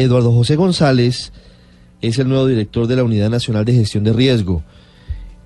Eduardo 0.00 0.30
José 0.30 0.54
González 0.54 1.32
es 2.02 2.20
el 2.20 2.28
nuevo 2.28 2.46
director 2.46 2.86
de 2.86 2.94
la 2.94 3.02
Unidad 3.02 3.30
Nacional 3.30 3.64
de 3.64 3.72
Gestión 3.72 4.04
de 4.04 4.12
Riesgo. 4.12 4.62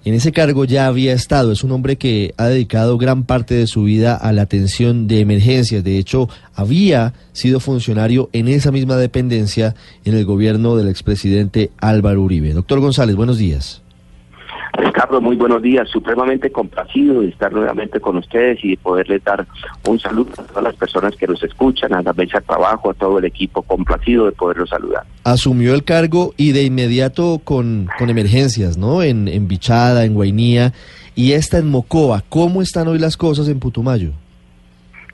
En 0.04 0.12
ese 0.12 0.30
cargo 0.30 0.66
ya 0.66 0.88
había 0.88 1.14
estado, 1.14 1.52
es 1.52 1.64
un 1.64 1.72
hombre 1.72 1.96
que 1.96 2.34
ha 2.36 2.48
dedicado 2.48 2.98
gran 2.98 3.24
parte 3.24 3.54
de 3.54 3.66
su 3.66 3.84
vida 3.84 4.14
a 4.14 4.30
la 4.32 4.42
atención 4.42 5.08
de 5.08 5.20
emergencias. 5.20 5.82
De 5.82 5.96
hecho, 5.96 6.28
había 6.54 7.14
sido 7.32 7.60
funcionario 7.60 8.28
en 8.34 8.46
esa 8.46 8.70
misma 8.72 8.98
dependencia 8.98 9.74
en 10.04 10.18
el 10.18 10.26
gobierno 10.26 10.76
del 10.76 10.88
expresidente 10.88 11.70
Álvaro 11.78 12.20
Uribe. 12.20 12.52
Doctor 12.52 12.80
González, 12.80 13.16
buenos 13.16 13.38
días. 13.38 13.80
Ricardo, 14.84 15.20
muy 15.20 15.36
buenos 15.36 15.62
días. 15.62 15.88
Supremamente 15.88 16.50
complacido 16.50 17.20
de 17.20 17.28
estar 17.28 17.52
nuevamente 17.52 18.00
con 18.00 18.16
ustedes 18.16 18.58
y 18.64 18.70
de 18.70 18.76
poderles 18.78 19.22
dar 19.22 19.46
un 19.86 19.98
saludo 19.98 20.32
a 20.38 20.42
todas 20.42 20.64
las 20.64 20.74
personas 20.74 21.14
que 21.16 21.26
nos 21.26 21.42
escuchan, 21.42 21.94
a 21.94 22.02
la 22.02 22.12
mesa 22.12 22.40
de 22.40 22.46
trabajo, 22.46 22.90
a 22.90 22.94
todo 22.94 23.18
el 23.18 23.24
equipo, 23.24 23.62
complacido 23.62 24.26
de 24.26 24.32
poderlos 24.32 24.70
saludar. 24.70 25.04
Asumió 25.24 25.74
el 25.74 25.84
cargo 25.84 26.34
y 26.36 26.52
de 26.52 26.64
inmediato 26.64 27.40
con, 27.44 27.88
con 27.98 28.10
emergencias, 28.10 28.76
¿no? 28.76 29.02
En, 29.02 29.28
en 29.28 29.46
Bichada, 29.46 30.04
en 30.04 30.14
Guainía 30.14 30.72
y 31.14 31.32
esta 31.32 31.58
en 31.58 31.68
Mocoa. 31.68 32.24
¿Cómo 32.28 32.60
están 32.60 32.88
hoy 32.88 32.98
las 32.98 33.16
cosas 33.16 33.48
en 33.48 33.60
Putumayo? 33.60 34.10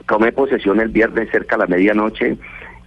Tomé 0.07 0.31
posesión 0.31 0.79
el 0.79 0.89
viernes 0.89 1.29
cerca 1.31 1.55
a 1.55 1.59
la 1.59 1.67
medianoche 1.67 2.37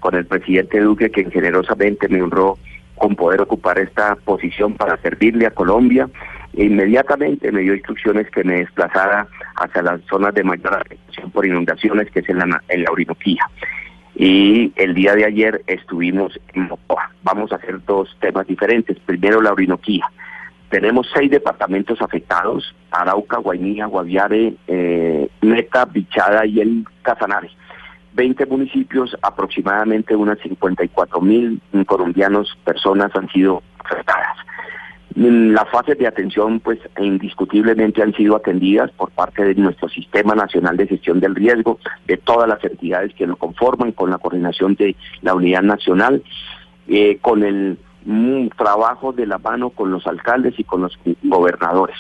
con 0.01 0.17
el 0.17 0.27
presidente 0.27 0.81
Duque, 0.81 1.11
quien 1.11 1.31
generosamente 1.31 2.09
me 2.09 2.21
honró 2.21 2.59
con 3.03 3.17
poder 3.17 3.41
ocupar 3.41 3.81
esta 3.81 4.15
posición 4.15 4.75
para 4.75 4.97
servirle 4.99 5.45
a 5.45 5.51
Colombia 5.51 6.09
e 6.55 6.67
inmediatamente 6.67 7.51
me 7.51 7.63
dio 7.63 7.75
instrucciones 7.75 8.31
que 8.31 8.45
me 8.45 8.61
desplazara 8.61 9.27
hacia 9.57 9.83
las 9.83 10.01
zonas 10.03 10.33
de 10.35 10.45
mayor 10.45 10.75
afectación 10.75 11.33
por 11.33 11.45
inundaciones, 11.45 12.09
que 12.13 12.21
es 12.21 12.29
en 12.29 12.39
la, 12.39 12.63
en 12.69 12.85
la 12.85 12.93
Orinoquía. 12.93 13.45
Y 14.15 14.73
el 14.77 14.95
día 14.95 15.17
de 15.17 15.25
ayer 15.25 15.65
estuvimos 15.67 16.39
en 16.53 16.69
Mocoa. 16.69 17.11
Vamos 17.25 17.51
a 17.51 17.57
hacer 17.57 17.85
dos 17.85 18.17
temas 18.21 18.47
diferentes. 18.47 18.97
Primero, 19.01 19.43
la 19.43 19.51
Orinoquía. 19.51 20.07
Tenemos 20.71 21.11
seis 21.13 21.29
departamentos 21.29 22.01
afectados, 22.01 22.73
Arauca, 22.93 23.39
Guainía, 23.39 23.87
Guaviare, 23.87 24.55
eh, 24.69 25.29
Meta, 25.41 25.87
Bichada 25.87 26.47
y 26.47 26.61
el 26.61 26.87
Casanare. 27.03 27.51
20 28.15 28.47
municipios, 28.47 29.17
aproximadamente 29.23 30.15
unas 30.15 30.39
54 30.41 31.21
mil 31.21 31.61
colombianos, 31.87 32.57
personas 32.65 33.11
han 33.15 33.29
sido 33.31 33.63
afectadas. 33.79 34.37
Las 35.15 35.69
fases 35.69 35.99
de 35.99 36.07
atención, 36.07 36.61
pues, 36.61 36.79
indiscutiblemente 36.99 38.03
han 38.03 38.15
sido 38.15 38.35
atendidas 38.35 38.91
por 38.93 39.11
parte 39.11 39.45
de 39.45 39.55
nuestro 39.57 39.89
Sistema 39.91 40.35
Nacional 40.35 40.79
de 40.79 40.87
Gestión 40.87 41.21
del 41.21 41.35
Riesgo, 41.35 41.79
de 42.07 42.17
todas 42.17 42.49
las 42.49 42.65
entidades 42.65 43.13
que 43.15 43.27
lo 43.27 43.37
conforman, 43.37 43.93
con 43.93 44.11
la 44.11 44.17
coordinación 44.17 44.75
de 44.75 44.97
la 45.21 45.35
Unidad 45.35 45.63
Nacional, 45.63 46.23
eh, 46.89 47.19
con 47.21 47.43
el 47.43 47.79
mm, 48.07 48.49
trabajo 48.57 49.13
de 49.13 49.27
la 49.27 49.37
mano 49.37 49.71
con 49.71 49.91
los 49.91 50.07
alcaldes 50.07 50.59
y 50.59 50.65
con 50.65 50.81
los 50.81 50.99
gobernadores. 51.23 51.97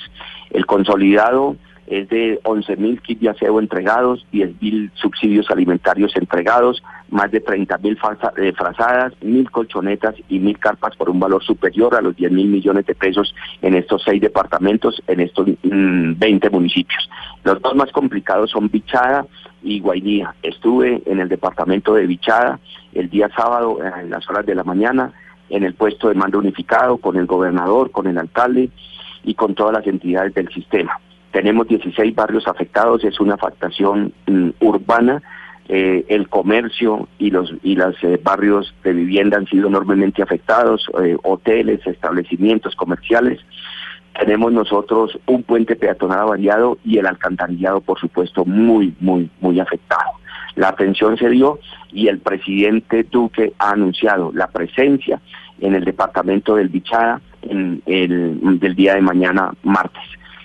El 0.50 0.64
consolidado 0.64 1.56
es 1.86 2.08
de 2.08 2.40
11 2.44 2.76
mil 2.76 3.00
kits 3.00 3.20
de 3.20 3.30
aseo 3.30 3.60
entregados, 3.60 4.26
10 4.32 4.62
mil 4.62 4.90
subsidios 4.94 5.50
alimentarios 5.50 6.16
entregados, 6.16 6.82
más 7.10 7.30
de 7.30 7.40
30 7.40 7.78
mil 7.78 7.98
eh, 8.36 8.52
frazadas, 8.56 9.12
mil 9.20 9.50
colchonetas 9.50 10.14
y 10.28 10.38
mil 10.38 10.58
carpas 10.58 10.96
por 10.96 11.10
un 11.10 11.20
valor 11.20 11.42
superior 11.42 11.94
a 11.94 12.00
los 12.00 12.16
10 12.16 12.32
mil 12.32 12.48
millones 12.48 12.86
de 12.86 12.94
pesos 12.94 13.34
en 13.60 13.74
estos 13.74 14.02
seis 14.04 14.20
departamentos, 14.20 15.02
en 15.06 15.20
estos 15.20 15.46
20 15.62 16.50
mm, 16.50 16.52
municipios. 16.52 17.10
Los 17.44 17.60
dos 17.60 17.74
más 17.74 17.90
complicados 17.92 18.50
son 18.50 18.70
Bichada 18.70 19.26
y 19.62 19.80
Guainía. 19.80 20.34
Estuve 20.42 21.02
en 21.06 21.20
el 21.20 21.28
departamento 21.28 21.94
de 21.94 22.06
Bichada 22.06 22.58
el 22.94 23.10
día 23.10 23.28
sábado 23.36 23.78
en 23.82 24.10
las 24.10 24.28
horas 24.28 24.46
de 24.46 24.54
la 24.54 24.64
mañana 24.64 25.12
en 25.50 25.64
el 25.64 25.74
puesto 25.74 26.08
de 26.08 26.14
mando 26.14 26.38
unificado 26.38 26.96
con 26.96 27.16
el 27.16 27.26
gobernador, 27.26 27.90
con 27.90 28.06
el 28.06 28.16
alcalde 28.16 28.70
y 29.22 29.34
con 29.34 29.54
todas 29.54 29.74
las 29.74 29.86
entidades 29.86 30.32
del 30.34 30.48
sistema. 30.48 30.98
Tenemos 31.32 31.66
16 31.66 32.14
barrios 32.14 32.46
afectados, 32.46 33.04
es 33.04 33.18
una 33.18 33.34
afectación 33.34 34.12
mm, 34.26 34.50
urbana. 34.60 35.22
Eh, 35.68 36.04
el 36.08 36.28
comercio 36.28 37.08
y 37.18 37.30
los 37.30 37.54
y 37.62 37.76
los 37.76 37.94
eh, 38.02 38.20
barrios 38.22 38.74
de 38.84 38.92
vivienda 38.92 39.38
han 39.38 39.46
sido 39.46 39.68
enormemente 39.68 40.22
afectados, 40.22 40.86
eh, 41.02 41.16
hoteles, 41.22 41.86
establecimientos 41.86 42.76
comerciales. 42.76 43.40
Tenemos 44.18 44.52
nosotros 44.52 45.18
un 45.26 45.42
puente 45.42 45.74
peatonal 45.74 46.20
avariado 46.20 46.76
y 46.84 46.98
el 46.98 47.06
alcantarillado, 47.06 47.80
por 47.80 47.98
supuesto, 47.98 48.44
muy, 48.44 48.94
muy, 49.00 49.30
muy 49.40 49.58
afectado. 49.58 50.10
La 50.56 50.68
atención 50.68 51.16
se 51.16 51.30
dio 51.30 51.58
y 51.90 52.08
el 52.08 52.18
presidente 52.18 53.04
Duque 53.04 53.54
ha 53.58 53.70
anunciado 53.70 54.32
la 54.34 54.48
presencia 54.48 55.20
en 55.60 55.74
el 55.74 55.84
departamento 55.84 56.56
del 56.56 56.68
Bichada 56.68 57.22
en 57.42 57.82
el, 57.86 58.58
del 58.60 58.74
día 58.74 58.96
de 58.96 59.00
mañana 59.00 59.52
martes. 59.62 60.02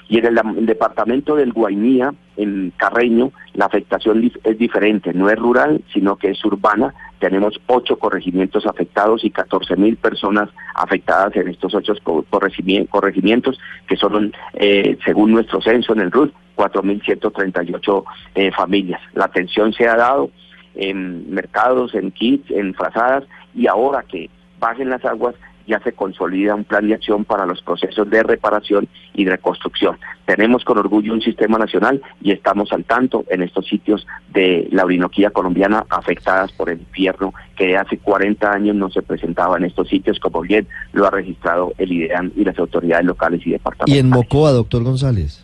Y 0.09 0.19
en 0.19 0.25
el, 0.25 0.65
departamento 0.65 1.35
del 1.35 1.51
Guainía, 1.51 2.13
en 2.37 2.71
Carreño, 2.77 3.31
la 3.53 3.65
afectación 3.65 4.31
es 4.43 4.57
diferente, 4.57 5.13
no 5.13 5.29
es 5.29 5.37
rural, 5.37 5.81
sino 5.93 6.15
que 6.15 6.29
es 6.29 6.45
urbana. 6.45 6.93
Tenemos 7.19 7.59
ocho 7.67 7.97
corregimientos 7.97 8.65
afectados 8.65 9.25
y 9.25 9.31
14 9.31 9.75
mil 9.75 9.97
personas 9.97 10.49
afectadas 10.75 11.35
en 11.35 11.49
estos 11.49 11.73
ocho 11.73 11.93
corregimientos, 12.29 13.59
que 13.87 13.97
son, 13.97 14.33
eh, 14.53 14.97
según 15.03 15.31
nuestro 15.31 15.61
censo 15.61 15.93
en 15.93 16.01
el 16.01 16.11
RUT, 16.11 16.33
4.138 16.55 18.03
eh, 18.35 18.51
familias. 18.51 19.01
La 19.13 19.25
atención 19.25 19.73
se 19.73 19.87
ha 19.87 19.95
dado 19.95 20.31
en 20.75 21.31
mercados, 21.33 21.95
en 21.95 22.11
kits, 22.11 22.49
en 22.51 22.73
frazadas, 22.73 23.23
y 23.53 23.67
ahora 23.67 24.03
que 24.03 24.29
bajen 24.59 24.89
las 24.89 25.03
aguas, 25.05 25.35
ya 25.67 25.79
se 25.81 25.91
consolida 25.91 26.55
un 26.55 26.63
plan 26.63 26.87
de 26.87 26.95
acción 26.95 27.25
para 27.25 27.45
los 27.45 27.61
procesos 27.61 28.09
de 28.09 28.23
reparación 28.23 28.87
y 29.13 29.25
de 29.25 29.31
reconstrucción. 29.31 29.97
Tenemos 30.25 30.63
con 30.63 30.77
orgullo 30.77 31.13
un 31.13 31.21
sistema 31.21 31.57
nacional 31.57 32.01
y 32.21 32.31
estamos 32.31 32.71
al 32.71 32.85
tanto 32.85 33.25
en 33.29 33.43
estos 33.43 33.67
sitios 33.67 34.07
de 34.33 34.67
la 34.71 34.85
Orinoquía 34.85 35.29
colombiana 35.29 35.85
afectadas 35.89 36.51
por 36.53 36.69
el 36.69 36.79
infierno 36.79 37.33
que 37.55 37.75
hace 37.75 37.97
40 37.97 38.51
años 38.51 38.75
no 38.75 38.89
se 38.89 39.01
presentaba 39.01 39.57
en 39.57 39.65
estos 39.65 39.89
sitios, 39.89 40.19
como 40.19 40.41
bien 40.41 40.67
lo 40.93 41.05
ha 41.05 41.11
registrado 41.11 41.73
el 41.77 41.91
IDEAN 41.91 42.31
y 42.35 42.45
las 42.45 42.57
autoridades 42.57 43.05
locales 43.05 43.45
y 43.45 43.51
departamentales. 43.51 43.95
¿Y 43.95 43.99
en 43.99 44.09
Mocoa, 44.09 44.51
doctor 44.51 44.83
González? 44.83 45.43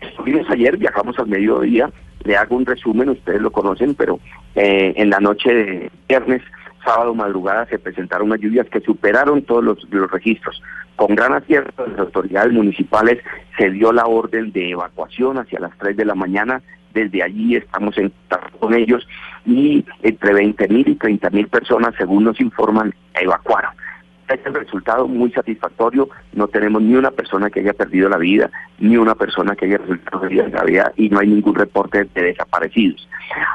Estuvimos 0.00 0.48
ayer, 0.50 0.76
viajamos 0.76 1.18
al 1.18 1.26
mediodía, 1.26 1.90
le 2.24 2.36
hago 2.36 2.56
un 2.56 2.66
resumen, 2.66 3.10
ustedes 3.10 3.40
lo 3.40 3.50
conocen, 3.50 3.94
pero 3.94 4.20
eh, 4.54 4.92
en 4.96 5.10
la 5.10 5.18
noche 5.18 5.52
de 5.52 5.90
viernes 6.08 6.42
sábado 6.84 7.14
madrugada 7.14 7.66
se 7.66 7.78
presentaron 7.78 8.28
unas 8.28 8.40
lluvias 8.40 8.68
que 8.68 8.80
superaron 8.80 9.42
todos 9.42 9.64
los, 9.64 10.10
registros. 10.10 10.62
Con 10.96 11.14
gran 11.14 11.32
acierto 11.32 11.84
de 11.84 11.90
las 11.90 12.00
autoridades 12.00 12.52
municipales 12.52 13.18
se 13.58 13.70
dio 13.70 13.92
la 13.92 14.06
orden 14.06 14.52
de 14.52 14.70
evacuación 14.70 15.38
hacia 15.38 15.60
las 15.60 15.76
3 15.78 15.96
de 15.96 16.04
la 16.04 16.14
mañana. 16.14 16.62
Desde 16.92 17.22
allí 17.22 17.56
estamos 17.56 17.98
en 17.98 18.10
contacto 18.10 18.58
con 18.58 18.74
ellos 18.74 19.06
y 19.44 19.84
entre 20.02 20.32
20 20.32 20.68
mil 20.68 20.88
y 20.88 20.94
30 20.94 21.30
mil 21.30 21.48
personas, 21.48 21.94
según 21.98 22.24
nos 22.24 22.40
informan, 22.40 22.94
evacuaron 23.14 23.72
es 24.28 24.40
el 24.46 24.54
resultado 24.54 25.06
muy 25.06 25.30
satisfactorio. 25.32 26.08
No 26.32 26.48
tenemos 26.48 26.82
ni 26.82 26.94
una 26.94 27.10
persona 27.10 27.50
que 27.50 27.60
haya 27.60 27.72
perdido 27.72 28.08
la 28.08 28.16
vida, 28.16 28.50
ni 28.78 28.96
una 28.96 29.14
persona 29.14 29.54
que 29.54 29.66
haya 29.66 29.78
resultado 29.78 30.20
de 30.20 30.48
la 30.48 30.64
vida 30.64 30.92
y 30.96 31.08
no 31.08 31.18
hay 31.20 31.28
ningún 31.28 31.54
reporte 31.54 32.04
de 32.14 32.22
desaparecidos. 32.22 33.08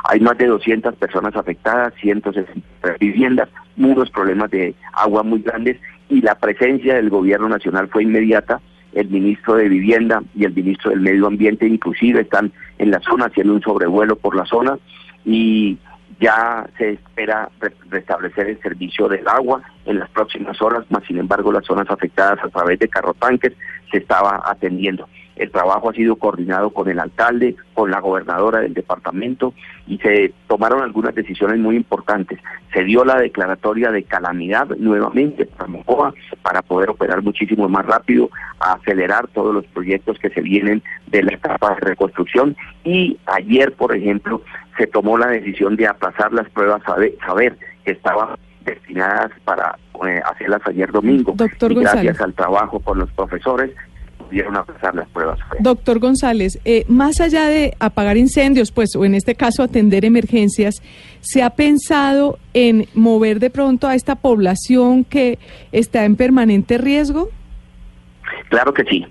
Hay 0.06 0.20
más 0.20 0.38
de 0.38 0.48
200 0.48 0.96
personas 0.96 1.36
afectadas, 1.36 1.94
160 2.02 2.62
viviendas, 3.00 3.50
muchos 3.76 4.10
problemas 4.12 4.52
de 4.52 4.76
agua 4.94 5.24
muy 5.24 5.42
grandes 5.42 5.78
y 6.10 6.22
la 6.22 6.36
presencia 6.36 6.96
del 6.96 7.10
gobierno 7.10 7.50
nacional 7.50 7.88
fue 7.90 8.04
inmediata. 8.04 8.62
El 8.94 9.10
ministro 9.10 9.56
de 9.56 9.70
Vivienda 9.70 10.24
y 10.36 10.46
el 10.46 10.54
ministro 10.54 10.90
del 10.90 11.02
Medio 11.02 11.28
Ambiente 11.28 11.68
inclusive 11.68 12.22
están 12.22 12.52
en 12.80 12.90
la 12.90 13.00
zona 13.02 13.26
haciendo 13.26 13.54
un 13.54 13.62
sobrevuelo 13.62 14.16
por 14.16 14.36
la 14.36 14.46
zona 14.46 14.80
y 15.26 15.78
ya 16.20 16.68
se 16.78 16.92
espera 16.92 17.50
restablecer 17.90 18.48
el 18.48 18.62
servicio 18.62 19.08
del 19.08 19.28
agua 19.28 19.62
en 19.86 20.00
las 20.00 20.10
próximas 20.10 20.62
horas, 20.62 20.86
más 20.90 21.04
sin 21.06 21.18
embargo 21.18 21.52
las 21.52 21.66
zonas 21.66 21.90
afectadas 21.90 22.44
a 22.44 22.50
través 22.50 22.80
de 22.80 22.90
carrotanques 22.90 23.54
se 23.92 23.98
estaba 23.98 24.42
atendiendo. 24.46 25.08
El 25.40 25.52
trabajo 25.52 25.90
ha 25.90 25.94
sido 25.94 26.18
coordinado 26.18 26.72
con 26.72 26.90
el 26.90 27.00
alcalde, 27.00 27.56
con 27.74 27.90
la 27.90 28.02
gobernadora 28.02 28.60
del 28.60 28.74
departamento 28.74 29.54
y 29.88 29.98
se 30.00 30.34
tomaron 30.48 30.84
algunas 30.84 31.16
decisiones 31.16 31.60
muy 31.60 31.78
importantes. 31.78 32.40
Se 32.74 32.84
dio 32.84 33.06
la 33.06 33.16
declaratoria 33.16 33.90
de 33.90 34.04
calamidad 34.04 34.68
nuevamente 34.78 35.46
para 35.46 35.70
Mocoa 35.70 36.14
para 36.42 36.62
poder 36.62 36.90
operar 36.90 37.22
muchísimo 37.24 37.70
más 37.70 37.86
rápido, 37.86 38.30
acelerar 38.60 39.30
todos 39.30 39.54
los 39.54 39.66
proyectos 39.68 40.20
que 40.20 40.30
se 40.30 40.42
vienen 40.42 40.84
de 41.08 41.24
la 41.24 41.32
etapa 41.32 41.74
de 41.76 41.80
reconstrucción 41.80 42.58
y 42.84 43.18
ayer, 43.26 43.72
por 43.72 43.96
ejemplo, 43.96 44.42
se 44.80 44.88
tomó 44.88 45.18
la 45.18 45.28
decisión 45.28 45.76
de 45.76 45.88
aplazar 45.88 46.32
las 46.32 46.50
pruebas 46.50 46.82
saber, 46.84 47.14
saber 47.26 47.58
que 47.84 47.92
estaban 47.92 48.38
destinadas 48.64 49.32
para 49.44 49.78
eh, 50.08 50.22
hacerlas 50.26 50.62
ayer 50.66 50.90
domingo. 50.92 51.34
Doctor 51.36 51.74
y 51.74 51.76
gracias 51.76 52.22
al 52.22 52.34
trabajo 52.34 52.80
con 52.80 52.98
los 53.00 53.12
profesores 53.12 53.72
pudieron 54.18 54.54
pasar 54.54 54.96
las 54.96 55.10
pruebas. 55.10 55.38
Doctor 55.60 56.00
González, 56.00 56.60
eh, 56.64 56.86
más 56.88 57.20
allá 57.20 57.48
de 57.48 57.74
apagar 57.80 58.16
incendios, 58.16 58.72
pues, 58.72 58.96
o 58.96 59.04
en 59.04 59.16
este 59.16 59.36
caso 59.36 59.64
atender 59.64 60.06
emergencias, 60.06 60.82
¿se 61.20 61.44
ha 61.44 61.50
pensado 61.50 62.38
en 62.54 62.86
mover 62.94 63.40
de 63.40 63.50
pronto 63.50 63.88
a 63.88 63.96
esta 63.96 64.16
población 64.16 65.04
que 65.04 65.40
está 65.72 66.06
en 66.06 66.16
permanente 66.16 66.78
riesgo? 66.78 67.30
Claro 68.50 68.74
que 68.74 68.84
sí, 68.84 69.06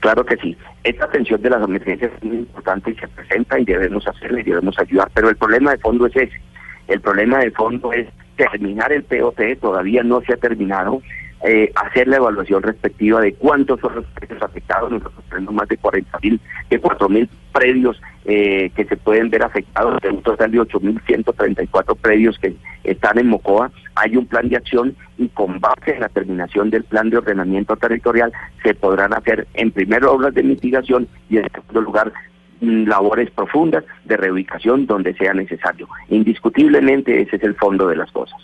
claro 0.00 0.24
que 0.24 0.36
sí. 0.36 0.56
Esta 0.82 1.04
atención 1.04 1.42
de 1.42 1.50
las 1.50 1.62
emergencias 1.62 2.10
es 2.16 2.24
muy 2.24 2.38
importante 2.38 2.90
y 2.90 2.94
se 2.94 3.08
presenta 3.08 3.58
y 3.58 3.64
debemos 3.64 4.06
hacerla 4.06 4.40
y 4.40 4.44
debemos 4.44 4.78
ayudar, 4.78 5.10
pero 5.12 5.28
el 5.28 5.36
problema 5.36 5.72
de 5.72 5.78
fondo 5.78 6.06
es 6.06 6.16
ese. 6.16 6.40
El 6.88 7.00
problema 7.00 7.38
de 7.38 7.50
fondo 7.50 7.92
es 7.92 8.08
terminar 8.36 8.90
el 8.90 9.04
POT, 9.04 9.40
todavía 9.60 10.02
no 10.02 10.22
se 10.22 10.32
ha 10.32 10.36
terminado, 10.38 11.02
eh, 11.42 11.72
hacer 11.74 12.06
la 12.06 12.16
evaluación 12.16 12.62
respectiva 12.62 13.20
de 13.20 13.32
cuántos 13.34 13.80
son 13.80 13.94
los 13.96 14.04
predios 14.06 14.42
afectados. 14.42 14.90
Nosotros 14.90 15.24
tenemos 15.30 15.54
más 15.54 15.68
de 15.68 15.78
40 15.78 16.18
mil, 16.22 16.40
de 16.68 16.78
4 16.78 17.08
mil 17.08 17.28
predios 17.52 18.00
eh, 18.26 18.70
que 18.76 18.84
se 18.84 18.96
pueden 18.96 19.30
ver 19.30 19.42
afectados, 19.42 20.00
de 20.02 20.10
un 20.10 20.22
total 20.22 20.50
de 20.50 20.60
8.134 20.60 21.96
predios 21.96 22.38
que 22.38 22.54
están 22.84 23.18
en 23.18 23.28
Mocoa. 23.28 23.70
Hay 23.94 24.16
un 24.16 24.26
plan 24.26 24.48
de 24.48 24.56
acción 24.56 24.94
y 25.16 25.28
con 25.28 25.60
base 25.60 25.94
en 25.94 26.00
la 26.00 26.08
terminación 26.10 26.68
del 26.68 26.84
plan 26.84 27.08
de 27.08 27.16
ordenamiento 27.16 27.76
territorial 27.76 28.32
se 28.62 28.74
podrán 28.74 29.14
hacer 29.14 29.46
en 29.54 29.70
primer 29.70 30.04
obras 30.04 30.34
de 30.34 30.42
mitigación 30.42 31.08
y 31.30 31.38
en 31.38 31.50
segundo 31.50 31.80
lugar 31.80 32.12
mm, 32.60 32.84
labores 32.84 33.30
profundas 33.30 33.84
de 34.04 34.16
reubicación 34.18 34.86
donde 34.86 35.14
sea 35.14 35.32
necesario. 35.32 35.88
Indiscutiblemente 36.10 37.22
ese 37.22 37.36
es 37.36 37.42
el 37.42 37.54
fondo 37.54 37.88
de 37.88 37.96
las 37.96 38.12
cosas. 38.12 38.38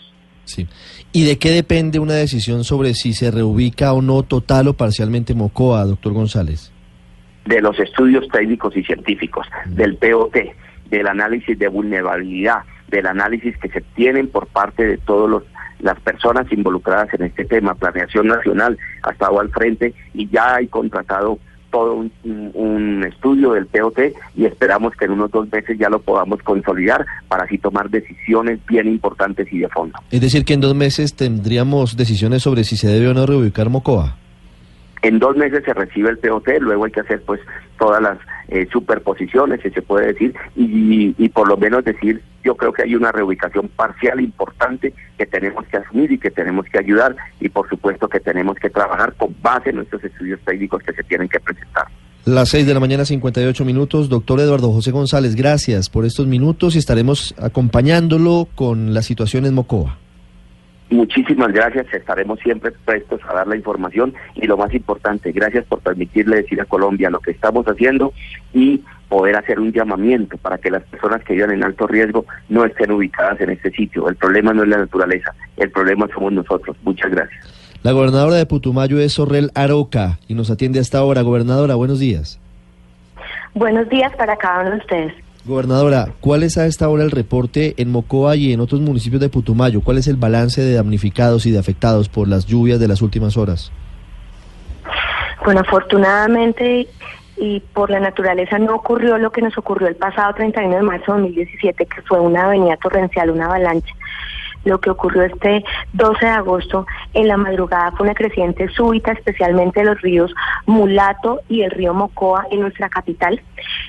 Sí. 0.46 0.66
¿Y 1.12 1.24
de 1.24 1.38
qué 1.38 1.50
depende 1.50 1.98
una 1.98 2.14
decisión 2.14 2.64
sobre 2.64 2.94
si 2.94 3.12
se 3.12 3.30
reubica 3.30 3.92
o 3.92 4.00
no 4.00 4.22
total 4.22 4.68
o 4.68 4.74
parcialmente 4.74 5.34
Mocoa, 5.34 5.84
doctor 5.84 6.12
González? 6.12 6.72
De 7.44 7.60
los 7.60 7.78
estudios 7.78 8.26
técnicos 8.28 8.76
y 8.76 8.82
científicos, 8.82 9.46
mm. 9.66 9.74
del 9.74 9.96
POT, 9.96 10.36
del 10.90 11.06
análisis 11.06 11.58
de 11.58 11.68
vulnerabilidad, 11.68 12.60
del 12.88 13.06
análisis 13.06 13.56
que 13.58 13.68
se 13.68 13.80
tienen 13.94 14.28
por 14.28 14.46
parte 14.46 14.86
de 14.86 14.98
todas 14.98 15.42
las 15.80 15.98
personas 16.00 16.50
involucradas 16.52 17.12
en 17.14 17.24
este 17.24 17.44
tema. 17.44 17.74
Planeación 17.74 18.28
Nacional 18.28 18.78
ha 19.02 19.10
estado 19.10 19.40
al 19.40 19.50
frente 19.50 19.94
y 20.14 20.28
ya 20.28 20.56
hay 20.56 20.68
contratado 20.68 21.38
todo 21.76 22.08
un, 22.24 23.04
estudio 23.06 23.52
del 23.52 23.66
POT 23.66 23.98
y 24.34 24.46
esperamos 24.46 24.94
que 24.98 25.04
en 25.04 25.12
unos 25.12 25.30
dos 25.30 25.46
meses 25.52 25.78
ya 25.78 25.90
lo 25.90 26.00
podamos 26.00 26.42
consolidar 26.42 27.04
para 27.28 27.44
así 27.44 27.58
tomar 27.58 27.90
decisiones 27.90 28.58
bien 28.66 28.88
importantes 28.88 29.46
y 29.52 29.58
de 29.58 29.68
fondo. 29.68 29.98
Es 30.10 30.20
decir, 30.20 30.44
que 30.44 30.54
en 30.54 30.60
dos 30.60 30.74
meses 30.74 31.14
tendríamos 31.14 31.96
decisiones 31.96 32.42
sobre 32.42 32.64
si 32.64 32.76
se 32.78 32.88
debe 32.88 33.08
o 33.08 33.14
no 33.14 33.26
reubicar 33.26 33.68
Mocoa. 33.68 34.16
En 35.02 35.18
dos 35.18 35.36
meses 35.36 35.62
se 35.64 35.74
recibe 35.74 36.10
el 36.10 36.18
POT, 36.18 36.48
luego 36.60 36.84
hay 36.84 36.92
que 36.92 37.00
hacer 37.00 37.22
pues 37.22 37.40
todas 37.78 38.02
las 38.02 38.18
eh, 38.48 38.66
superposiciones, 38.72 39.60
si 39.62 39.70
se 39.70 39.82
puede 39.82 40.08
decir, 40.08 40.34
y, 40.56 41.28
por 41.28 41.48
lo 41.48 41.56
menos 41.56 41.84
decir, 41.84 42.22
yo 42.42 42.56
creo 42.56 42.72
que 42.72 42.82
hay 42.82 42.94
una 42.94 43.12
reubicación 43.12 43.68
parcial 43.68 44.20
importante 44.20 44.94
que 45.18 45.26
tenemos 45.26 45.66
que 45.66 45.76
asumir 45.76 46.12
y 46.12 46.18
que 46.18 46.30
tenemos 46.30 46.66
que 46.66 46.78
ayudar, 46.78 47.14
y 47.40 47.48
por 47.48 47.68
supuesto 47.68 48.08
que 48.08 48.20
tenemos 48.20 48.56
que 48.56 48.70
trabajar 48.70 49.12
con 49.14 49.34
base 49.42 49.70
en 49.70 49.76
nuestros 49.76 50.02
estudios 50.02 50.40
técnicos 50.44 50.82
que 50.82 50.92
se 50.92 51.02
tienen 51.04 51.28
que 51.28 51.40
presentar. 51.40 51.86
Las 52.24 52.48
seis 52.48 52.66
de 52.66 52.74
la 52.74 52.80
mañana, 52.80 53.04
58 53.04 53.64
minutos. 53.64 54.08
Doctor 54.08 54.40
Eduardo 54.40 54.72
José 54.72 54.90
González, 54.90 55.36
gracias 55.36 55.88
por 55.88 56.04
estos 56.04 56.26
minutos 56.26 56.74
y 56.74 56.78
estaremos 56.78 57.36
acompañándolo 57.38 58.48
con 58.56 58.94
la 58.94 59.02
situación 59.02 59.46
en 59.46 59.54
Mocoa. 59.54 59.98
Muchísimas 60.88 61.52
gracias, 61.52 61.86
estaremos 61.92 62.38
siempre 62.40 62.70
prestos 62.84 63.20
a 63.28 63.34
dar 63.34 63.48
la 63.48 63.56
información 63.56 64.14
y 64.36 64.46
lo 64.46 64.56
más 64.56 64.72
importante, 64.72 65.32
gracias 65.32 65.64
por 65.64 65.80
permitirle 65.80 66.36
decir 66.36 66.60
a 66.60 66.64
Colombia 66.64 67.10
lo 67.10 67.18
que 67.18 67.32
estamos 67.32 67.66
haciendo 67.66 68.12
y 68.54 68.82
poder 69.08 69.36
hacer 69.36 69.58
un 69.58 69.72
llamamiento 69.72 70.36
para 70.38 70.58
que 70.58 70.70
las 70.70 70.84
personas 70.84 71.24
que 71.24 71.34
vivan 71.34 71.52
en 71.52 71.64
alto 71.64 71.88
riesgo 71.88 72.24
no 72.48 72.64
estén 72.64 72.92
ubicadas 72.92 73.40
en 73.40 73.50
este 73.50 73.70
sitio. 73.72 74.08
El 74.08 74.16
problema 74.16 74.52
no 74.52 74.62
es 74.62 74.68
la 74.68 74.78
naturaleza, 74.78 75.34
el 75.56 75.70
problema 75.70 76.06
somos 76.14 76.32
nosotros. 76.32 76.76
Muchas 76.84 77.10
gracias. 77.10 77.44
La 77.82 77.92
gobernadora 77.92 78.36
de 78.36 78.46
Putumayo 78.46 78.98
es 79.00 79.12
Sorrel 79.12 79.50
Aroca 79.54 80.18
y 80.28 80.34
nos 80.34 80.50
atiende 80.50 80.80
hasta 80.80 80.98
ahora. 80.98 81.22
Gobernadora, 81.22 81.74
buenos 81.74 81.98
días. 81.98 82.40
Buenos 83.54 83.88
días 83.88 84.14
para 84.16 84.36
cada 84.36 84.62
uno 84.62 84.70
de 84.72 84.76
ustedes. 84.78 85.25
Gobernadora, 85.46 86.08
¿cuál 86.20 86.42
es 86.42 86.58
a 86.58 86.66
esta 86.66 86.88
hora 86.88 87.04
el 87.04 87.12
reporte 87.12 87.74
en 87.76 87.92
Mocoa 87.92 88.34
y 88.34 88.52
en 88.52 88.60
otros 88.60 88.80
municipios 88.80 89.20
de 89.20 89.28
Putumayo? 89.28 89.80
¿Cuál 89.80 89.98
es 89.98 90.08
el 90.08 90.16
balance 90.16 90.60
de 90.60 90.74
damnificados 90.74 91.46
y 91.46 91.52
de 91.52 91.58
afectados 91.58 92.08
por 92.08 92.26
las 92.26 92.46
lluvias 92.46 92.80
de 92.80 92.88
las 92.88 93.00
últimas 93.00 93.36
horas? 93.36 93.70
Bueno, 95.44 95.60
afortunadamente 95.60 96.88
y 97.36 97.60
por 97.60 97.90
la 97.90 98.00
naturaleza 98.00 98.58
no 98.58 98.74
ocurrió 98.74 99.18
lo 99.18 99.30
que 99.30 99.42
nos 99.42 99.56
ocurrió 99.56 99.86
el 99.86 99.94
pasado 99.94 100.34
31 100.34 100.74
de 100.74 100.82
marzo 100.82 101.12
de 101.12 101.20
2017, 101.20 101.86
que 101.86 102.02
fue 102.02 102.18
una 102.18 102.46
avenida 102.46 102.76
torrencial, 102.78 103.30
una 103.30 103.46
avalancha 103.46 103.94
lo 104.66 104.80
que 104.80 104.90
ocurrió 104.90 105.22
este 105.22 105.64
12 105.94 106.26
de 106.26 106.32
agosto 106.32 106.86
en 107.14 107.28
la 107.28 107.36
madrugada 107.36 107.92
fue 107.92 108.04
una 108.04 108.14
creciente 108.14 108.68
súbita, 108.68 109.12
especialmente 109.12 109.80
de 109.80 109.86
los 109.86 110.00
ríos 110.02 110.34
Mulato 110.66 111.40
y 111.48 111.62
el 111.62 111.70
río 111.70 111.94
Mocoa 111.94 112.46
en 112.50 112.60
nuestra 112.60 112.88
capital, 112.90 113.40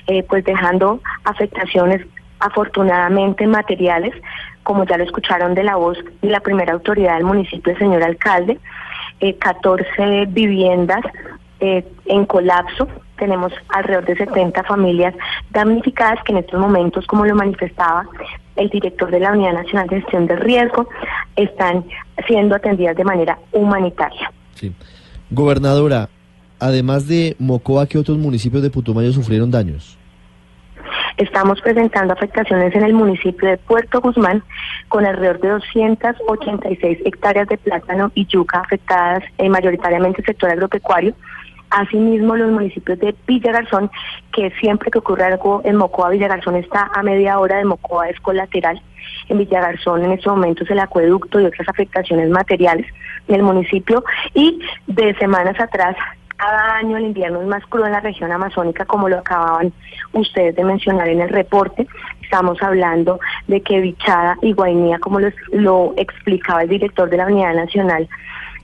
eh, 0.06 0.22
pues 0.22 0.44
dejando 0.44 1.00
afectaciones 1.24 2.06
afortunadamente 2.40 3.46
materiales, 3.46 4.14
como 4.62 4.84
ya 4.84 4.96
lo 4.96 5.04
escucharon 5.04 5.54
de 5.54 5.64
la 5.64 5.76
voz 5.76 5.98
de 6.22 6.30
la 6.30 6.40
primera 6.40 6.72
autoridad 6.72 7.16
del 7.16 7.24
municipio, 7.24 7.72
el 7.72 7.78
señor 7.78 8.02
alcalde, 8.04 8.58
14 9.40 9.84
eh, 9.98 10.26
viviendas 10.28 11.02
eh, 11.58 11.84
en 12.06 12.24
colapso, 12.24 12.86
tenemos 13.18 13.52
alrededor 13.68 14.06
de 14.06 14.16
70 14.16 14.62
familias 14.64 15.14
damnificadas 15.50 16.22
que 16.24 16.32
en 16.32 16.38
estos 16.38 16.58
momentos, 16.58 17.06
como 17.06 17.26
lo 17.26 17.34
manifestaba 17.34 18.06
el 18.56 18.68
director 18.70 19.10
de 19.10 19.20
la 19.20 19.32
Unidad 19.32 19.52
Nacional 19.52 19.88
de 19.88 20.00
Gestión 20.00 20.26
del 20.26 20.38
Riesgo, 20.38 20.88
están 21.36 21.84
siendo 22.26 22.54
atendidas 22.56 22.96
de 22.96 23.04
manera 23.04 23.38
humanitaria. 23.52 24.32
Sí. 24.54 24.74
Gobernadora, 25.30 26.08
además 26.58 27.06
de 27.06 27.36
Mocoa, 27.38 27.86
¿qué 27.86 27.98
otros 27.98 28.18
municipios 28.18 28.62
de 28.62 28.70
Putumayo 28.70 29.12
sufrieron 29.12 29.50
daños? 29.50 29.98
Estamos 31.18 31.60
presentando 31.60 32.12
afectaciones 32.12 32.74
en 32.76 32.84
el 32.84 32.94
municipio 32.94 33.48
de 33.48 33.56
Puerto 33.56 34.00
Guzmán 34.00 34.42
con 34.86 35.04
alrededor 35.04 35.40
de 35.40 35.48
286 35.48 36.98
hectáreas 37.04 37.48
de 37.48 37.58
plátano 37.58 38.12
y 38.14 38.24
yuca 38.26 38.60
afectadas 38.60 39.24
eh, 39.36 39.48
mayoritariamente 39.48 40.20
el 40.20 40.26
sector 40.26 40.50
agropecuario 40.50 41.14
Asimismo, 41.70 42.36
los 42.36 42.50
municipios 42.50 42.98
de 42.98 43.14
Villagarzón, 43.26 43.90
que 44.32 44.50
siempre 44.60 44.90
que 44.90 44.98
ocurre 44.98 45.24
algo 45.24 45.60
en 45.64 45.76
Mocoa, 45.76 46.10
Villagarzón 46.10 46.56
está 46.56 46.90
a 46.94 47.02
media 47.02 47.38
hora 47.38 47.58
de 47.58 47.64
Mocoa, 47.64 48.08
es 48.08 48.18
colateral. 48.20 48.80
En 49.28 49.38
Villagarzón 49.38 50.04
en 50.04 50.12
estos 50.12 50.34
momentos 50.34 50.70
el 50.70 50.78
acueducto 50.78 51.40
y 51.40 51.44
otras 51.44 51.68
afectaciones 51.68 52.30
materiales 52.30 52.86
en 53.26 53.36
el 53.36 53.42
municipio 53.42 54.04
y 54.34 54.60
de 54.86 55.14
semanas 55.16 55.58
atrás 55.60 55.96
cada 56.38 56.76
año 56.76 56.96
el 56.96 57.04
invierno 57.04 57.40
es 57.42 57.48
más 57.48 57.64
crudo 57.66 57.86
en 57.86 57.92
la 57.92 58.00
región 58.00 58.30
amazónica, 58.30 58.84
como 58.84 59.08
lo 59.08 59.18
acababan 59.18 59.72
ustedes 60.12 60.54
de 60.54 60.64
mencionar 60.64 61.08
en 61.08 61.20
el 61.20 61.28
reporte. 61.28 61.86
Estamos 62.22 62.62
hablando 62.62 63.18
de 63.48 63.60
que 63.60 63.80
Bichada 63.80 64.36
y 64.40 64.52
Guainía, 64.52 65.00
como 65.00 65.18
lo 65.20 65.94
explicaba 65.96 66.62
el 66.62 66.68
director 66.68 67.10
de 67.10 67.16
la 67.16 67.26
Unidad 67.26 67.54
Nacional 67.54 68.08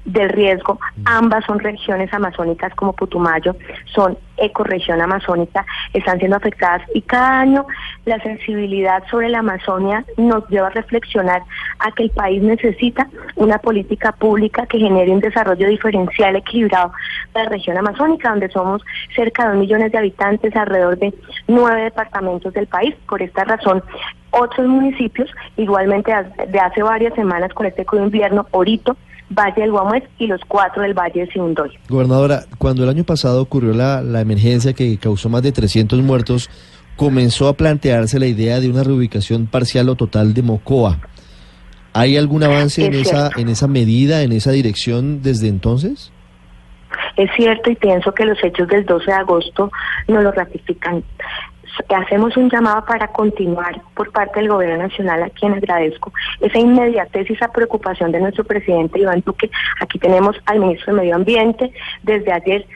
del 0.05 0.29
riesgo. 0.29 0.79
Ambas 1.05 1.45
son 1.45 1.59
regiones 1.59 2.13
amazónicas 2.13 2.75
como 2.75 2.93
Putumayo, 2.93 3.57
son 3.95 4.19
ecorregión 4.37 5.01
amazónica, 5.01 5.65
están 5.93 6.19
siendo 6.19 6.37
afectadas 6.37 6.83
y 6.93 7.03
cada 7.03 7.41
año 7.41 7.67
la 8.05 8.19
sensibilidad 8.21 9.03
sobre 9.11 9.29
la 9.29 9.39
Amazonia 9.39 10.05
nos 10.17 10.49
lleva 10.49 10.69
a 10.69 10.71
reflexionar 10.71 11.43
a 11.79 11.93
que 11.93 12.05
el 12.05 12.11
país 12.11 12.43
necesita 12.43 13.09
una 13.37 13.59
política 13.59 14.13
pública 14.13 14.67
que 14.67 14.79
genere 14.79 15.13
un 15.13 15.21
desarrollo 15.21 15.69
diferencial 15.69 16.37
equilibrado 16.37 16.93
para 17.33 17.45
la 17.45 17.51
región 17.51 17.79
amazónica, 17.79 18.31
donde 18.31 18.49
somos 18.51 18.83
cerca 19.15 19.45
de 19.45 19.51
dos 19.51 19.59
millones 19.59 19.93
de 19.93 19.99
habitantes, 19.99 20.55
alrededor 20.57 20.99
de 20.99 21.15
nueve 21.47 21.85
departamentos 21.85 22.53
del 22.53 22.67
país. 22.67 22.95
Por 23.09 23.23
esta 23.23 23.45
razón, 23.45 23.83
otros 24.31 24.67
municipios, 24.67 25.31
igualmente 25.57 26.13
de 26.49 26.59
hace 26.59 26.83
varias 26.83 27.15
semanas 27.15 27.53
con 27.55 27.67
este 27.67 27.87
invierno, 27.93 28.47
Orito, 28.51 28.97
Valle 29.31 29.63
del 29.63 29.71
Guamués 29.71 30.05
y 30.19 30.27
los 30.27 30.41
cuatro 30.47 30.83
del 30.83 30.95
Valle 30.95 31.21
de 31.21 31.33
Siundoy. 31.33 31.71
Gobernadora, 31.89 32.45
cuando 32.59 32.85
el 32.85 32.91
año 32.91 33.05
pasado 33.05 33.41
ocurrió 33.43 33.73
la, 33.73 34.03
la 34.03 34.21
emergencia 34.21 34.73
que 34.73 34.99
causó 34.99 35.29
más 35.29 35.43
de 35.43 35.53
300 35.53 36.01
muertos, 36.03 36.51
comenzó 36.97 37.49
a 37.49 37.55
plantearse 37.55 38.19
la 38.19 38.27
idea 38.27 38.61
de 38.61 38.71
una 38.71 38.85
reubicación 38.85 39.47
parcial 39.47 39.89
o 39.89 39.97
total 39.97 40.35
de 40.35 40.43
Mocoa. 40.43 40.99
¿Hay 41.93 42.17
algún 42.17 42.43
avance 42.43 42.85
en 42.85 42.95
esa, 42.95 43.31
en 43.37 43.49
esa 43.49 43.69
medida, 43.69 44.23
en 44.23 44.33
esa 44.33 44.51
dirección 44.51 45.23
desde 45.23 45.49
entonces? 45.49 46.13
Es 47.17 47.31
cierto 47.37 47.71
y 47.71 47.77
pienso 47.77 48.13
que 48.13 48.25
los 48.25 48.43
hechos 48.43 48.67
del 48.69 48.85
12 48.85 49.07
de 49.07 49.13
agosto 49.13 49.71
no 50.09 50.21
lo 50.21 50.33
ratifican 50.33 51.05
hacemos 51.89 52.37
un 52.37 52.51
llamado 52.51 52.85
para 52.85 53.09
continuar 53.09 53.81
por 53.95 54.13
parte 54.13 54.41
del 54.41 54.49
Gobierno 54.49 54.79
Nacional, 54.79 55.23
a 55.23 55.31
quien 55.31 55.55
agradezco 55.55 56.13
esa 56.41 56.59
inmediatez 56.59 57.29
y 57.31 57.35
esa 57.35 57.49
preocupación 57.49 58.13
de 58.13 58.21
nuestro 58.21 58.45
presidente 58.45 59.01
Iván 59.01 59.23
Duque. 59.25 59.51
Aquí 59.81 59.99
tenemos 59.99 60.37
al 60.47 60.61
ministro 60.61 60.95
de 60.95 61.01
Medio 61.01 61.17
Ambiente 61.17 61.73
desde 62.03 62.33
ayer 62.33 62.67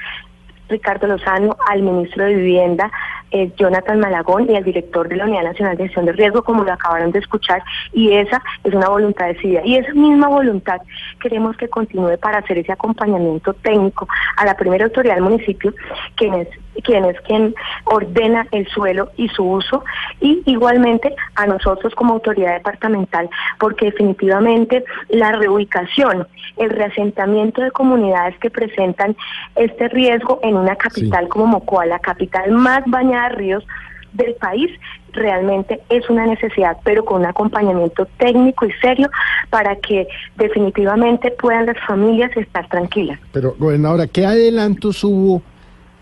Ricardo 0.68 1.06
Lozano, 1.06 1.56
al 1.68 1.82
ministro 1.82 2.24
de 2.24 2.34
Vivienda, 2.34 2.90
eh, 3.30 3.50
Jonathan 3.56 4.00
Malagón, 4.00 4.50
y 4.50 4.56
al 4.56 4.64
director 4.64 5.08
de 5.08 5.16
la 5.16 5.24
Unidad 5.24 5.44
Nacional 5.44 5.76
de 5.76 5.84
Gestión 5.84 6.06
de 6.06 6.12
Riesgo, 6.12 6.42
como 6.42 6.64
lo 6.64 6.72
acabaron 6.72 7.12
de 7.12 7.18
escuchar, 7.18 7.62
y 7.92 8.12
esa 8.12 8.42
es 8.64 8.72
una 8.74 8.88
voluntad 8.88 9.26
decidida. 9.26 9.64
Y 9.64 9.76
esa 9.76 9.92
misma 9.92 10.28
voluntad 10.28 10.80
queremos 11.20 11.56
que 11.56 11.68
continúe 11.68 12.16
para 12.18 12.38
hacer 12.38 12.58
ese 12.58 12.72
acompañamiento 12.72 13.54
técnico 13.54 14.08
a 14.36 14.44
la 14.44 14.56
primera 14.56 14.84
autoridad 14.84 15.14
del 15.14 15.24
municipio, 15.24 15.74
quien 16.16 16.34
es 16.34 16.48
quien 16.84 17.04
es 17.04 17.20
quien 17.22 17.54
ordena 17.84 18.46
el 18.52 18.66
suelo 18.68 19.10
y 19.16 19.28
su 19.28 19.44
uso, 19.44 19.84
y 20.20 20.42
igualmente 20.46 21.14
a 21.34 21.46
nosotros 21.46 21.94
como 21.94 22.14
autoridad 22.14 22.54
departamental, 22.54 23.28
porque 23.58 23.86
definitivamente 23.86 24.84
la 25.08 25.32
reubicación, 25.32 26.26
el 26.56 26.70
reasentamiento 26.70 27.62
de 27.62 27.70
comunidades 27.70 28.38
que 28.38 28.50
presentan 28.50 29.16
este 29.56 29.88
riesgo 29.88 30.40
en 30.42 30.56
una 30.58 30.76
capital 30.76 31.28
como 31.28 31.46
Mocoa, 31.46 31.86
la 31.86 31.98
capital 31.98 32.50
más 32.52 32.82
bañada 32.86 33.30
de 33.30 33.34
ríos 33.36 33.66
del 34.12 34.34
país, 34.34 34.70
realmente 35.12 35.80
es 35.88 36.08
una 36.08 36.26
necesidad, 36.26 36.76
pero 36.84 37.04
con 37.04 37.20
un 37.20 37.26
acompañamiento 37.26 38.06
técnico 38.18 38.66
y 38.66 38.72
serio 38.80 39.08
para 39.50 39.76
que 39.76 40.06
definitivamente 40.36 41.30
puedan 41.30 41.66
las 41.66 41.76
familias 41.86 42.34
estar 42.36 42.68
tranquilas. 42.68 43.18
Pero, 43.32 43.54
gobernadora, 43.58 44.06
¿qué 44.06 44.26
adelantos 44.26 45.02
hubo 45.04 45.42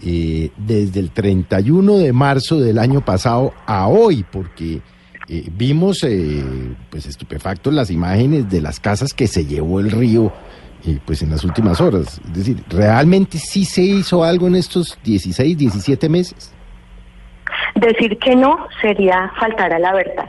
eh, 0.05 0.51
desde 0.57 1.01
el 1.01 1.11
31 1.11 1.99
de 1.99 2.13
marzo 2.13 2.61
del 2.61 2.79
año 2.79 3.01
pasado 3.01 3.53
a 3.67 3.89
hoy? 3.89 4.25
Porque 4.31 4.81
eh, 5.29 5.49
vimos, 5.57 6.05
eh, 6.05 6.45
pues, 6.91 7.07
estupefactos 7.07 7.73
las 7.73 7.91
imágenes 7.91 8.49
de 8.49 8.61
las 8.61 8.79
casas 8.81 9.13
que 9.13 9.27
se 9.27 9.45
llevó 9.45 9.81
el 9.81 9.91
río. 9.91 10.33
Pues 11.05 11.23
en 11.23 11.31
las 11.31 11.45
últimas 11.45 11.81
horas. 11.81 12.21
Es 12.27 12.35
decir, 12.35 12.63
¿realmente 12.69 13.39
sí 13.39 13.65
se 13.65 13.83
hizo 13.83 14.23
algo 14.23 14.47
en 14.47 14.57
estos 14.57 14.99
16, 15.05 15.57
17 15.57 16.09
meses? 16.09 16.53
Decir 17.75 18.19
que 18.19 18.35
no 18.35 18.67
sería 18.81 19.31
faltar 19.39 19.73
a 19.73 19.79
la 19.79 19.93
verdad. 19.93 20.25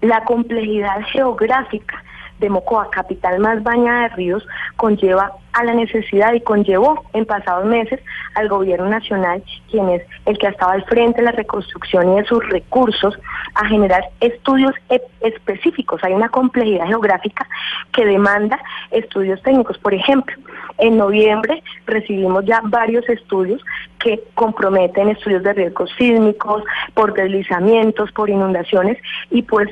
La 0.00 0.24
complejidad 0.24 1.00
geográfica 1.12 2.02
de 2.42 2.50
Mocoa, 2.50 2.90
capital 2.90 3.38
más 3.38 3.62
bañada 3.62 4.02
de 4.02 4.08
ríos, 4.10 4.46
conlleva 4.76 5.32
a 5.52 5.64
la 5.64 5.74
necesidad 5.74 6.32
y 6.32 6.40
conllevó 6.40 7.04
en 7.12 7.26
pasados 7.26 7.66
meses 7.66 8.00
al 8.34 8.48
gobierno 8.48 8.88
nacional, 8.88 9.42
quien 9.70 9.88
es 9.90 10.02
el 10.26 10.38
que 10.38 10.46
ha 10.46 10.50
estado 10.50 10.72
al 10.72 10.84
frente 10.84 11.20
de 11.20 11.26
la 11.26 11.32
reconstrucción 11.32 12.12
y 12.12 12.16
de 12.20 12.24
sus 12.24 12.46
recursos, 12.48 13.18
a 13.54 13.66
generar 13.66 14.02
estudios 14.20 14.72
e-, 14.88 15.02
específicos. 15.20 16.02
Hay 16.04 16.12
una 16.12 16.30
complejidad 16.30 16.86
geográfica 16.86 17.46
que 17.92 18.06
demanda 18.06 18.58
estudios 18.90 19.42
técnicos. 19.42 19.78
Por 19.78 19.94
ejemplo, 19.94 20.34
en 20.78 20.96
noviembre 20.96 21.62
recibimos 21.86 22.44
ya 22.46 22.60
varios 22.64 23.06
estudios 23.08 23.62
que 23.98 24.22
comprometen 24.34 25.10
estudios 25.10 25.42
de 25.42 25.52
riesgos 25.52 25.90
sísmicos, 25.96 26.64
por 26.94 27.12
deslizamientos, 27.14 28.10
por 28.12 28.30
inundaciones, 28.30 28.98
y 29.30 29.42
pues 29.42 29.68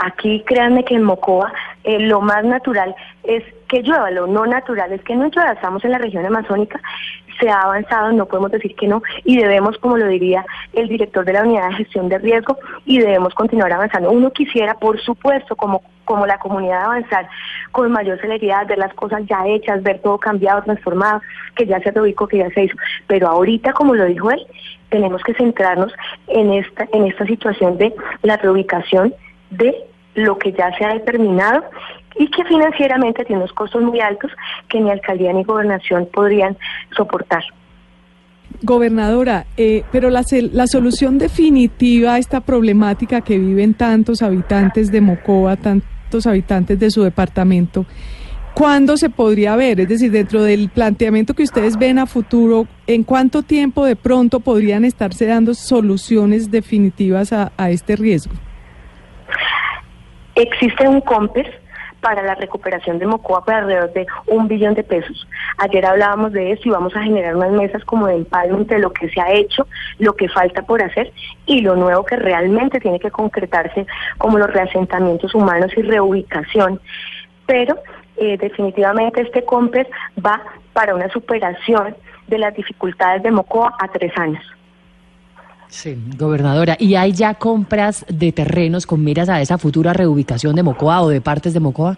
aquí 0.00 0.42
créanme 0.46 0.84
que 0.84 0.94
en 0.94 1.02
Mocoa 1.02 1.52
eh, 1.84 1.98
lo 2.00 2.20
más 2.20 2.44
natural 2.44 2.94
es 3.24 3.42
que 3.68 3.82
llueva, 3.82 4.10
lo 4.10 4.26
no 4.26 4.46
natural 4.46 4.92
es 4.92 5.02
que 5.02 5.16
no 5.16 5.28
llueva, 5.28 5.52
estamos 5.52 5.84
en 5.84 5.92
la 5.92 5.98
región 5.98 6.24
amazónica, 6.26 6.80
se 7.40 7.48
ha 7.48 7.62
avanzado, 7.62 8.12
no 8.12 8.26
podemos 8.26 8.50
decir 8.52 8.74
que 8.76 8.86
no, 8.86 9.02
y 9.24 9.36
debemos, 9.38 9.78
como 9.78 9.96
lo 9.96 10.06
diría 10.06 10.44
el 10.72 10.88
director 10.88 11.24
de 11.24 11.32
la 11.32 11.42
unidad 11.42 11.68
de 11.70 11.76
gestión 11.76 12.08
de 12.08 12.18
riesgo, 12.18 12.58
y 12.84 12.98
debemos 12.98 13.34
continuar 13.34 13.72
avanzando. 13.72 14.10
Uno 14.10 14.30
quisiera, 14.30 14.74
por 14.74 15.00
supuesto, 15.00 15.56
como, 15.56 15.82
como 16.04 16.26
la 16.26 16.38
comunidad 16.38 16.84
avanzar 16.84 17.28
con 17.70 17.90
mayor 17.90 18.20
celeridad, 18.20 18.66
ver 18.66 18.78
las 18.78 18.92
cosas 18.94 19.22
ya 19.26 19.46
hechas, 19.46 19.82
ver 19.82 20.00
todo 20.00 20.18
cambiado, 20.18 20.62
transformado, 20.62 21.20
que 21.54 21.66
ya 21.66 21.80
se 21.80 21.90
reubicó, 21.90 22.28
que 22.28 22.38
ya 22.38 22.50
se 22.50 22.64
hizo, 22.64 22.76
pero 23.06 23.28
ahorita, 23.28 23.72
como 23.72 23.94
lo 23.94 24.04
dijo 24.04 24.30
él, 24.30 24.46
tenemos 24.90 25.22
que 25.22 25.34
centrarnos 25.34 25.92
en 26.26 26.52
esta, 26.52 26.86
en 26.92 27.06
esta 27.06 27.26
situación 27.26 27.78
de 27.78 27.94
la 28.22 28.36
reubicación 28.36 29.14
de 29.52 29.74
lo 30.14 30.38
que 30.38 30.52
ya 30.52 30.76
se 30.76 30.84
ha 30.84 30.94
determinado 30.94 31.64
y 32.16 32.30
que 32.30 32.44
financieramente 32.44 33.24
tiene 33.24 33.42
unos 33.42 33.52
costos 33.52 33.82
muy 33.82 34.00
altos 34.00 34.30
que 34.68 34.80
ni 34.80 34.90
alcaldía 34.90 35.32
ni 35.32 35.44
gobernación 35.44 36.08
podrían 36.12 36.56
soportar. 36.96 37.42
Gobernadora, 38.62 39.46
eh, 39.56 39.82
pero 39.90 40.10
la, 40.10 40.22
la 40.52 40.66
solución 40.66 41.18
definitiva 41.18 42.14
a 42.14 42.18
esta 42.18 42.40
problemática 42.40 43.22
que 43.22 43.38
viven 43.38 43.74
tantos 43.74 44.22
habitantes 44.22 44.92
de 44.92 45.00
Mocoa, 45.00 45.56
tantos 45.56 46.26
habitantes 46.26 46.78
de 46.78 46.90
su 46.90 47.02
departamento, 47.02 47.86
¿cuándo 48.54 48.98
se 48.98 49.08
podría 49.08 49.56
ver? 49.56 49.80
Es 49.80 49.88
decir, 49.88 50.12
dentro 50.12 50.42
del 50.42 50.68
planteamiento 50.68 51.32
que 51.32 51.42
ustedes 51.44 51.78
ven 51.78 51.98
a 51.98 52.06
futuro, 52.06 52.66
¿en 52.86 53.04
cuánto 53.04 53.42
tiempo 53.42 53.86
de 53.86 53.96
pronto 53.96 54.40
podrían 54.40 54.84
estarse 54.84 55.24
dando 55.26 55.54
soluciones 55.54 56.50
definitivas 56.50 57.32
a 57.32 57.70
este 57.70 57.96
riesgo? 57.96 58.34
Existe 60.34 60.88
un 60.88 61.00
COMPES 61.00 61.46
para 62.02 62.22
la 62.22 62.34
recuperación 62.34 62.98
de 62.98 63.06
Mocoa 63.06 63.44
por 63.44 63.54
alrededor 63.54 63.92
de 63.92 64.06
un 64.26 64.48
billón 64.48 64.74
de 64.74 64.82
pesos. 64.82 65.26
Ayer 65.58 65.86
hablábamos 65.86 66.32
de 66.32 66.52
eso 66.52 66.62
y 66.64 66.70
vamos 66.70 66.94
a 66.96 67.02
generar 67.02 67.36
unas 67.36 67.52
mesas 67.52 67.84
como 67.84 68.08
de 68.08 68.16
empalme 68.16 68.58
entre 68.58 68.80
lo 68.80 68.92
que 68.92 69.08
se 69.08 69.20
ha 69.20 69.32
hecho, 69.32 69.66
lo 69.98 70.14
que 70.14 70.28
falta 70.28 70.62
por 70.62 70.82
hacer 70.82 71.12
y 71.46 71.60
lo 71.60 71.76
nuevo 71.76 72.04
que 72.04 72.16
realmente 72.16 72.80
tiene 72.80 72.98
que 72.98 73.10
concretarse 73.10 73.86
como 74.18 74.38
los 74.38 74.52
reasentamientos 74.52 75.34
humanos 75.34 75.70
y 75.76 75.82
reubicación. 75.82 76.80
Pero 77.46 77.76
eh, 78.16 78.36
definitivamente 78.36 79.22
este 79.22 79.44
COMPES 79.44 79.86
va 80.24 80.42
para 80.72 80.94
una 80.94 81.08
superación 81.10 81.96
de 82.26 82.38
las 82.38 82.54
dificultades 82.54 83.22
de 83.22 83.30
Mocoa 83.30 83.74
a 83.78 83.88
tres 83.88 84.12
años. 84.16 84.44
Sí, 85.72 85.96
gobernadora. 86.18 86.76
¿Y 86.78 86.96
hay 86.96 87.12
ya 87.12 87.32
compras 87.32 88.04
de 88.06 88.30
terrenos 88.30 88.86
con 88.86 89.02
miras 89.02 89.30
a 89.30 89.40
esa 89.40 89.56
futura 89.56 89.94
reubicación 89.94 90.54
de 90.54 90.62
Mocoa 90.62 91.00
o 91.00 91.08
de 91.08 91.22
partes 91.22 91.54
de 91.54 91.60
Mocoa? 91.60 91.96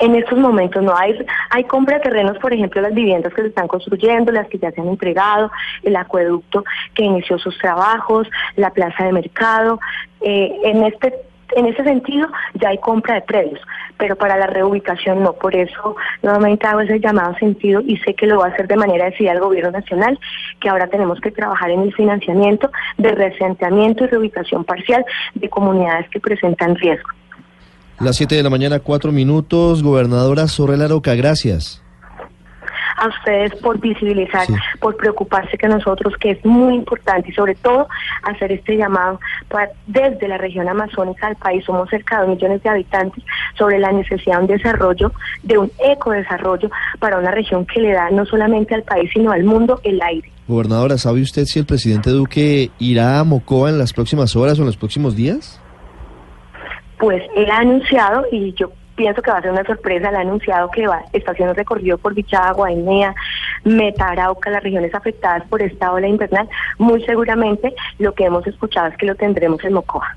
En 0.00 0.16
estos 0.16 0.36
momentos 0.36 0.82
no 0.82 0.96
hay, 0.96 1.16
hay 1.50 1.62
compra 1.62 1.98
de 1.98 2.02
terrenos, 2.02 2.38
por 2.38 2.52
ejemplo, 2.52 2.82
las 2.82 2.92
viviendas 2.92 3.32
que 3.32 3.42
se 3.42 3.48
están 3.48 3.68
construyendo, 3.68 4.32
las 4.32 4.48
que 4.48 4.58
ya 4.58 4.72
se 4.72 4.80
han 4.80 4.88
entregado, 4.88 5.52
el 5.84 5.94
acueducto 5.94 6.64
que 6.92 7.04
inició 7.04 7.38
sus 7.38 7.56
trabajos, 7.58 8.28
la 8.56 8.70
plaza 8.70 9.04
de 9.04 9.12
mercado. 9.12 9.78
Eh, 10.22 10.58
en 10.64 10.82
este 10.82 11.14
en 11.56 11.66
ese 11.66 11.84
sentido 11.84 12.28
ya 12.54 12.70
hay 12.70 12.78
compra 12.78 13.16
de 13.16 13.22
predios, 13.22 13.60
pero 13.98 14.16
para 14.16 14.36
la 14.36 14.46
reubicación 14.46 15.22
no. 15.22 15.32
Por 15.32 15.54
eso 15.54 15.96
nuevamente 16.22 16.66
hago 16.66 16.80
ese 16.80 17.00
llamado 17.00 17.34
sentido 17.38 17.80
y 17.80 17.96
sé 17.98 18.14
que 18.14 18.26
lo 18.26 18.38
va 18.38 18.46
a 18.46 18.48
hacer 18.48 18.68
de 18.68 18.76
manera 18.76 19.06
decidida 19.06 19.32
el 19.32 19.40
gobierno 19.40 19.70
nacional, 19.70 20.18
que 20.60 20.68
ahora 20.68 20.86
tenemos 20.88 21.20
que 21.20 21.30
trabajar 21.30 21.70
en 21.70 21.82
el 21.82 21.94
financiamiento 21.94 22.70
de 22.98 23.12
reasentamiento 23.12 24.04
y 24.04 24.06
reubicación 24.08 24.64
parcial 24.64 25.04
de 25.34 25.48
comunidades 25.48 26.08
que 26.10 26.20
presentan 26.20 26.76
riesgo. 26.76 27.08
Las 28.00 28.16
7 28.16 28.34
de 28.34 28.42
la 28.42 28.50
mañana, 28.50 28.80
cuatro 28.80 29.12
minutos. 29.12 29.82
Gobernadora 29.82 30.48
Sorrela 30.48 30.88
Roca, 30.88 31.14
gracias 31.14 31.82
a 32.96 33.08
ustedes 33.08 33.54
por 33.56 33.80
visibilizar, 33.80 34.46
por 34.80 34.96
preocuparse 34.96 35.56
que 35.58 35.68
nosotros, 35.68 36.14
que 36.18 36.32
es 36.32 36.44
muy 36.44 36.74
importante 36.74 37.30
y 37.30 37.32
sobre 37.32 37.54
todo 37.54 37.88
hacer 38.22 38.52
este 38.52 38.76
llamado 38.76 39.20
para, 39.48 39.70
desde 39.86 40.28
la 40.28 40.38
región 40.38 40.68
amazónica 40.68 41.28
del 41.28 41.36
país, 41.36 41.64
somos 41.64 41.88
cerca 41.90 42.20
de 42.20 42.26
dos 42.26 42.36
millones 42.36 42.62
de 42.62 42.68
habitantes, 42.68 43.24
sobre 43.56 43.78
la 43.78 43.92
necesidad 43.92 44.36
de 44.36 44.42
un 44.42 44.46
desarrollo, 44.48 45.12
de 45.42 45.58
un 45.58 45.70
ecodesarrollo 45.78 46.70
para 46.98 47.18
una 47.18 47.30
región 47.30 47.66
que 47.66 47.80
le 47.80 47.92
da 47.92 48.10
no 48.10 48.24
solamente 48.26 48.74
al 48.74 48.82
país, 48.82 49.10
sino 49.12 49.32
al 49.32 49.44
mundo 49.44 49.80
el 49.84 50.00
aire. 50.02 50.30
Gobernadora, 50.48 50.98
¿sabe 50.98 51.22
usted 51.22 51.44
si 51.44 51.58
el 51.58 51.66
presidente 51.66 52.10
Duque 52.10 52.70
irá 52.78 53.20
a 53.20 53.24
Mocoa 53.24 53.70
en 53.70 53.78
las 53.78 53.92
próximas 53.92 54.34
horas 54.36 54.58
o 54.58 54.62
en 54.62 54.66
los 54.66 54.76
próximos 54.76 55.16
días? 55.16 55.60
Pues 56.98 57.22
él 57.36 57.50
ha 57.50 57.58
anunciado 57.58 58.24
y 58.30 58.52
yo 58.54 58.70
pienso 58.94 59.22
que 59.22 59.30
va 59.30 59.38
a 59.38 59.42
ser 59.42 59.50
una 59.50 59.64
sorpresa. 59.64 60.10
Le 60.10 60.18
ha 60.18 60.20
anunciado 60.20 60.70
que 60.70 60.86
va, 60.86 61.02
está 61.12 61.32
haciendo 61.32 61.54
recorrido 61.54 61.98
por 61.98 62.14
Bichada, 62.14 62.52
Guainea, 62.52 63.14
Meta, 63.64 64.08
Arauca, 64.08 64.50
las 64.50 64.62
regiones 64.62 64.94
afectadas 64.94 65.44
por 65.48 65.62
esta 65.62 65.92
ola 65.92 66.08
invernal. 66.08 66.48
Muy 66.78 67.04
seguramente 67.04 67.74
lo 67.98 68.12
que 68.14 68.24
hemos 68.24 68.46
escuchado 68.46 68.88
es 68.88 68.96
que 68.96 69.06
lo 69.06 69.14
tendremos 69.14 69.62
en 69.64 69.74
Mocoa. 69.74 70.16